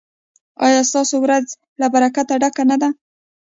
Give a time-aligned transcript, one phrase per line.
[0.65, 1.45] ایا ستاسو ورځ
[1.79, 2.89] له برکته ډکه نه ده؟